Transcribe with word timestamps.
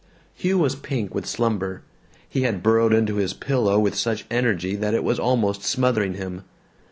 Hugh 0.33 0.57
was 0.57 0.73
pink 0.73 1.13
with 1.13 1.27
slumber. 1.27 1.83
He 2.27 2.41
had 2.41 2.63
burrowed 2.63 2.91
into 2.91 3.17
his 3.17 3.35
pillow 3.35 3.77
with 3.77 3.93
such 3.93 4.25
energy 4.31 4.75
that 4.75 4.95
it 4.95 5.03
was 5.03 5.19
almost 5.19 5.61
smothering 5.63 6.15
him. 6.15 6.41